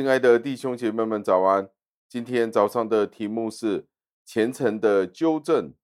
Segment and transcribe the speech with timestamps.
[0.00, 1.68] 亲爱的弟兄姐妹们，早安！
[2.08, 3.86] 今天早上的题目是
[4.24, 5.74] 虔诚的纠正。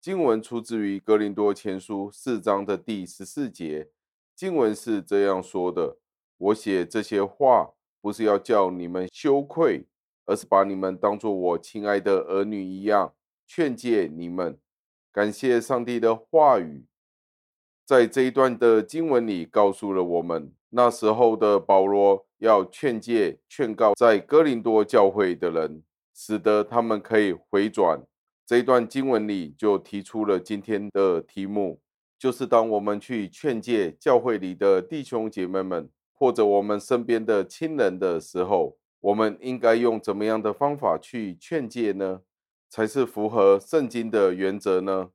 [0.00, 3.90] 经文出自于哥林多前书四章的第十四节。
[4.34, 5.98] 经文是这样说的
[6.38, 9.84] ：“我写这些话，不是要叫你们羞愧，
[10.24, 13.12] 而是把你们当作我亲爱的儿女一样，
[13.46, 14.58] 劝诫你们。”
[15.12, 16.86] 感谢上帝的话语，
[17.84, 22.24] 在这一段的经文里，告诉了我们那时候的保罗。
[22.40, 25.82] 要劝诫、劝告在哥林多教会的人，
[26.14, 27.98] 使得他们可以回转。
[28.44, 31.80] 这一段经文里就提出了今天的题目，
[32.18, 42.20] 就是当我们去劝诫教会里的弟兄姐妹们，或者我们身边的亲人的时候，我们应该用怎么样的方法去劝诫呢？
[42.68, 45.08] 才是符合圣经的原则呢？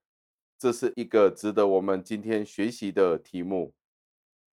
[0.58, 3.76] 这是一个值得我们今天学习的题目。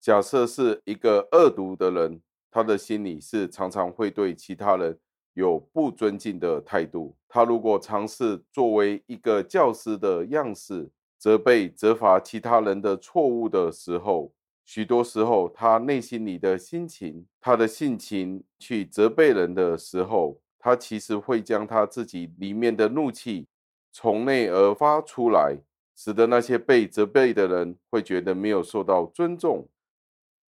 [0.07, 2.21] 假设是一个恶毒的人。
[2.49, 4.97] 他的心里是常常会对其他人
[5.33, 7.13] 有不尊敬的态度。
[7.27, 14.31] 他如果尝试作为一个教师的样式，责备、责罚其他人的错误的时候，
[14.63, 23.45] 许多时候他内心里的心情，他的性情去责备人的时候，他其实会将他自己里面的怒气
[23.91, 25.57] 从内而发出来，
[25.97, 29.67] 使得那些被责备的人会觉得没有受到尊重。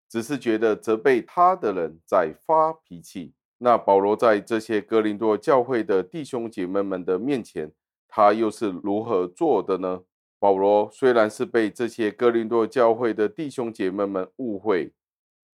[0.09, 3.33] 只是觉得责备他的人在发脾气。
[3.59, 7.71] 那保罗在这些哥林多教会的弟兄姐妹们的面前，
[8.07, 10.03] 他又是如何做的呢？
[10.39, 14.93] 保罗虽然是被这些哥林多教会的弟兄姐妹们误会，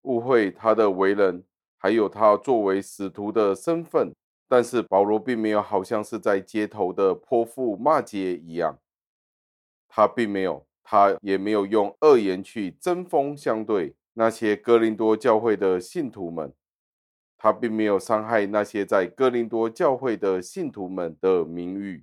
[0.03, 1.43] 误会他的为人，
[1.77, 4.15] 还有他作为使徒的身份，
[4.49, 8.79] 但是保罗并没有好像是在街头的泼妇骂街一样，
[9.89, 13.97] 他并没有，他也没有用恶言去针锋相对。
[14.19, 16.53] 那些哥林多教会的信徒们，
[17.39, 22.03] 他并没有伤害那些在哥林多教会的信徒们的名誉，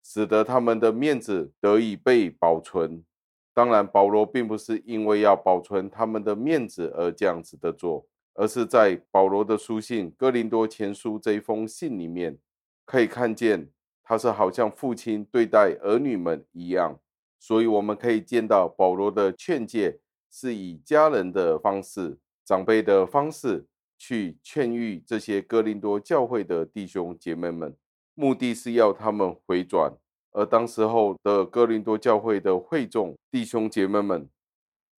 [0.00, 3.04] 使得他们的面子得以被保存。
[3.52, 12.38] 当然，保罗并不是因为要保存他们的面子而这样子的做，而是在保罗的书信《哥林多前书》这一封信里面，
[12.84, 13.68] 可以看见
[14.04, 17.00] 他是好像父亲对待儿女们一样，
[17.40, 19.98] 所以我们可以见到保罗的劝诫。
[20.30, 23.66] 是以家人的方式、长辈的方式
[23.96, 27.76] 去劝喻这些哥林多教会的弟兄姐妹们，
[28.14, 29.92] 目的是要他们回转。
[30.32, 34.28] 而当时候的哥林多教会的会众弟兄姐妹们，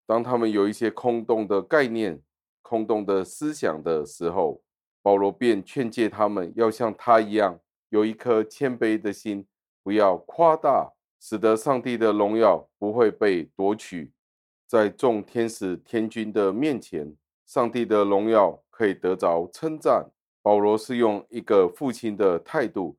[0.06, 2.22] 当他们有一些空洞的概念、
[2.62, 4.62] 空洞的思想的时候，
[5.02, 7.60] 保罗便劝诫他们要像他一样，
[7.90, 9.46] 有一颗谦卑的心，
[9.84, 10.92] 不要夸大，
[11.22, 14.12] 使得上帝的荣耀不会被夺取。
[14.70, 17.16] 在众天使天君的面前，
[17.48, 20.12] 上帝的荣耀可以得着称赞。
[20.44, 22.96] 保罗是用一个父亲的态度，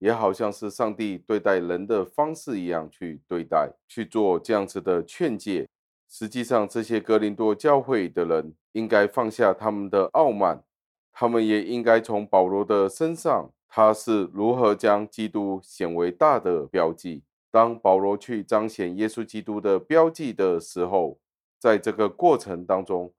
[0.00, 5.68] 也好像是上帝对待人的方式一样去对待，去做这样子的劝诫。
[6.08, 10.64] 实际上，这些哥林多教会的人应该放下他们的傲慢，
[11.12, 17.22] 他们也应该从保罗的身上，他是如何将基督显为大的标记。
[17.54, 21.20] 当保罗去彰显耶稣基督的标记的时候，
[21.56, 23.14] 在这个过程当中，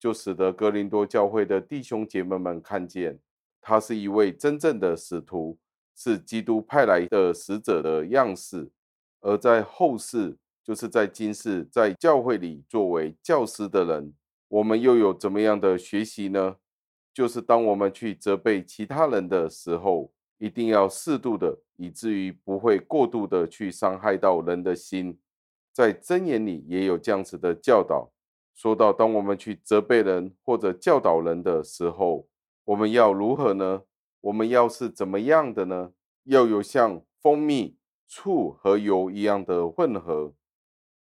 [0.00, 3.20] 就使得哥林多教会的弟兄姐妹们看见，
[3.60, 5.56] 他是一位真正的使徒，
[5.94, 8.72] 是基督派来的使者的样式。
[9.20, 14.12] 而在后世，就是在今世，在教会里作为教师的人，
[14.48, 16.56] 我们又有怎么样的学习呢？
[17.14, 25.18] 就是当我们去责备其他人的时候，一定要适度的，以至于不会过度的去伤害到人的心。
[25.72, 28.10] 在箴言里也有这样子的教导，
[28.54, 32.26] 说到当我们去责备人或者教导人的时候，
[32.64, 33.82] 我们要如何呢？
[34.22, 35.92] 我们要是怎么样的呢？
[36.24, 37.76] 要有像蜂蜜、
[38.08, 40.32] 醋和油一样的混合。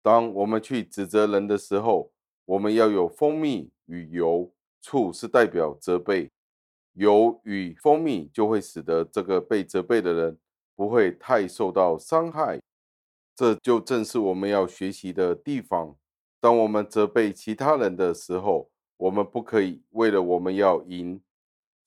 [0.02, 2.12] 当我们去指责人的时候，
[2.46, 6.32] 我们要有蜂蜜与油，醋是代表责备。
[6.94, 10.38] 油与蜂蜜就会使得这个被责备的人
[10.76, 12.62] 不会太受到伤害，
[13.36, 15.96] 这就正是我们要学习的地方。
[16.40, 21.22] 当我们责备其他人的时候，我们不可以为了我们要赢，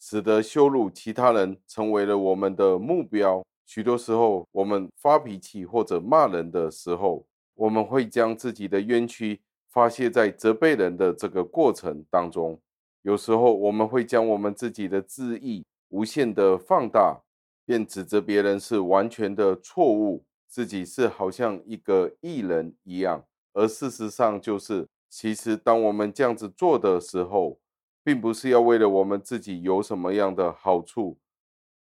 [0.01, 3.45] 使得羞辱其他人成为了我们的目标。
[3.67, 12.61] 许多时候，我们发脾气或者骂人的时候，我们会将自己的冤屈发泄在责备人的这个过程当中。
[13.07, 17.21] 有时候我们会将我们自己的自意无限的放大，
[17.65, 23.25] 便指责别人是完全的错误，自己是好像一个艺人一样。
[23.53, 27.61] 而事实上就是，其实当我们这样子做的时候，
[28.03, 31.17] 并不是要为了我们自己有什么样的好处，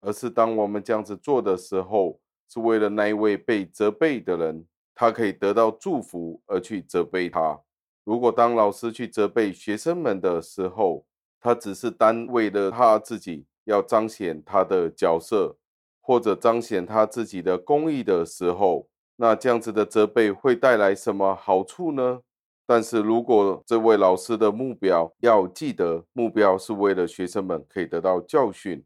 [0.01, 2.19] 而是当我们这样子做的时候，
[2.49, 4.65] 是为了那一位被责备的人，
[4.95, 7.61] 他可以得到祝福而去责备他。
[8.05, 11.05] 如果当老师去责备学生们的时候，
[11.41, 15.57] 他只是单为了他自己要彰显他的角色，
[16.01, 22.21] 或者彰显他自己的公义的时候，那这样子的责备会带来什么好处呢？
[22.67, 28.85] 但是如果这位老师的目标，要记得，目标是为了学生们可以得到教训，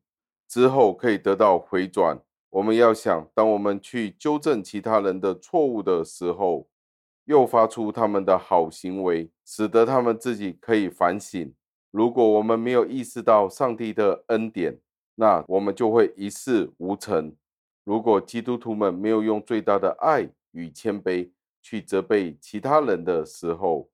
[0.49, 2.19] 之后可以得到回转。
[2.51, 6.67] 我们要想，当我们去纠正其他人的错误的时候，
[7.25, 11.53] 诱发出他们的好行为，使得他们自己可以反省。
[11.95, 14.77] 如果我们没有意识到上帝的恩典，
[15.15, 17.33] 那我们就会一事无成。
[17.85, 21.31] 如果基督徒们没有用最大的爱与谦卑
[21.63, 23.89] 去责备其他人的时候，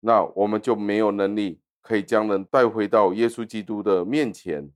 [0.00, 4.68] 那我们就没有能力可以将人带回到耶稣基督的面前。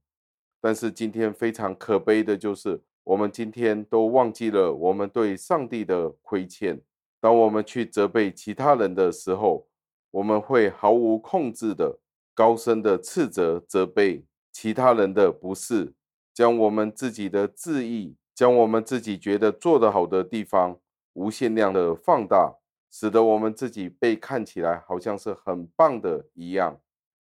[0.61, 6.81] 但是今天非常可悲的就是，我们今天都忘记了我们对上帝的亏欠。
[7.21, 9.67] 当我们去责备其他人的时候，
[10.13, 11.99] 我们会毫无控制的
[12.39, 15.93] 高声的斥责、责备其他人的不是，
[16.33, 20.79] 将我们自己的自意，将我们自己觉得做得好的地方
[21.15, 22.55] 无限量的放大，
[22.93, 26.79] 使得我们自己被看起来好像是很棒的一样。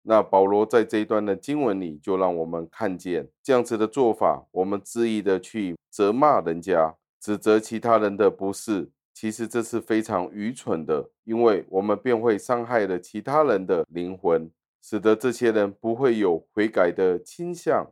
[0.03, 8.91] 那保罗在这一段的经文里，就让我们看见这样子的做法，我们恣意的去责骂人家，指责其他人的不是。
[9.11, 14.49] 其实这是非常愚蠢的，因为我们便会伤害了其他人的灵魂，
[14.81, 17.91] 使得这些人不会有悔改的倾向，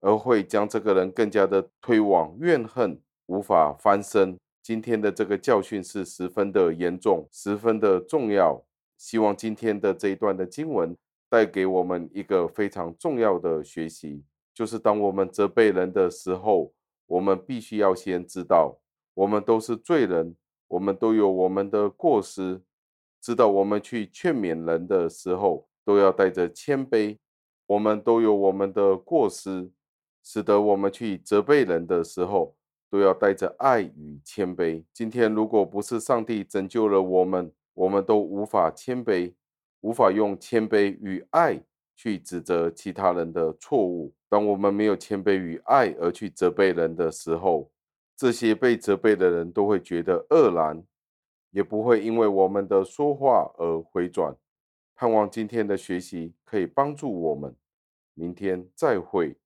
[0.00, 4.36] 而会将这个人更加的推往怨恨，无法翻身。
[4.62, 8.64] 今天的这个教训是十分的严重，十分的重要。
[8.98, 10.96] 希望今天的这一段的经文
[11.28, 14.24] 带给我们一个非常重要的学习，
[14.54, 16.72] 就是当我们责备人的时候，
[17.06, 18.78] 我们必须要先知道，
[19.14, 20.36] 我们都是罪人。
[20.68, 22.60] 我们都有我们的过失，
[23.20, 27.16] 知道我们去劝勉人的时候，都要带着谦卑。
[27.66, 29.70] 我们都有我们的过失，
[30.22, 32.56] 使得我们去责备人的时候，
[32.90, 34.84] 都要带着爱与谦卑。
[34.92, 39.32] 今天如果不是上帝拯救了我们，我们都无法谦卑，
[39.80, 41.60] 无法用谦卑与爱
[41.96, 44.12] 去指责其他人的错误。
[44.28, 47.70] 当我们没有谦卑与爱而去责备人的时候，
[48.16, 50.84] 这些被责备的人都会觉得愕然，
[51.50, 54.36] 也不会因为我们的说话而回转。
[54.96, 57.54] 盼望今天的学习可以帮助我们。
[58.14, 59.36] 明天再会。